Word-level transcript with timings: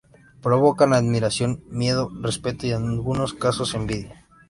Provocan 0.45 0.93
admiración, 0.93 1.63
miedo, 1.69 2.09
respeto 2.23 2.65
y 2.65 2.71
en 2.71 2.87
algunos 2.89 3.35
casos 3.35 3.75
envidia. 3.75 4.25